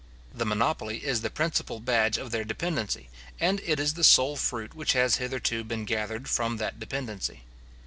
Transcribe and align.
The 0.33 0.47
monopoly 0.47 1.05
is 1.05 1.21
the 1.21 1.29
principal 1.29 1.79
badge 1.79 2.17
of 2.17 2.31
their 2.31 2.43
dependency, 2.43 3.07
and 3.39 3.61
it 3.63 3.79
is 3.79 3.93
the 3.93 4.03
sole 4.03 4.35
fruit 4.35 4.73
which 4.73 4.93
has 4.93 5.17
hitherto 5.17 5.63
been 5.63 5.85
gathered 5.85 6.27
from 6.27 6.57
that 6.57 6.79
dependency. 6.79 7.43